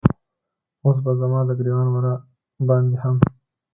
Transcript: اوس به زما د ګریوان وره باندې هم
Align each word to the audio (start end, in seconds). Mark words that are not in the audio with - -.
اوس 0.83 0.97
به 1.03 1.11
زما 1.21 1.39
د 1.47 1.51
ګریوان 1.59 1.87
وره 1.95 2.13
باندې 2.67 2.95
هم 3.03 3.15